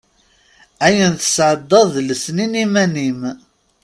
Ayen 0.85 1.13
tesɛeddaḍ 1.15 1.87
d 1.95 1.97
lesnin 2.07 2.53
iman-im. 2.63 3.21